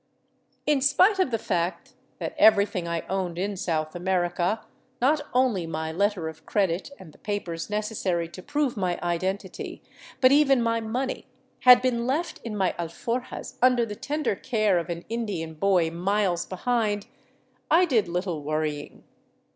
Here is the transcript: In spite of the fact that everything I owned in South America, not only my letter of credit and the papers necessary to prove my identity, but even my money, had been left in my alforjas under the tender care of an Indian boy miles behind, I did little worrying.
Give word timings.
In 0.65 0.81
spite 0.81 1.19
of 1.19 1.29
the 1.29 1.37
fact 1.37 1.93
that 2.17 2.33
everything 2.39 2.87
I 2.87 3.01
owned 3.01 3.37
in 3.37 3.55
South 3.55 3.95
America, 3.95 4.65
not 4.99 5.21
only 5.31 5.67
my 5.67 5.91
letter 5.91 6.27
of 6.27 6.43
credit 6.43 6.89
and 6.97 7.11
the 7.13 7.19
papers 7.19 7.69
necessary 7.69 8.27
to 8.29 8.41
prove 8.41 8.75
my 8.75 8.99
identity, 9.03 9.83
but 10.19 10.31
even 10.31 10.59
my 10.59 10.79
money, 10.81 11.27
had 11.65 11.83
been 11.83 12.07
left 12.07 12.39
in 12.43 12.57
my 12.57 12.73
alforjas 12.79 13.59
under 13.61 13.85
the 13.85 13.95
tender 13.95 14.35
care 14.35 14.79
of 14.79 14.89
an 14.89 15.05
Indian 15.07 15.53
boy 15.53 15.91
miles 15.91 16.47
behind, 16.47 17.05
I 17.69 17.85
did 17.85 18.07
little 18.07 18.41
worrying. 18.41 19.03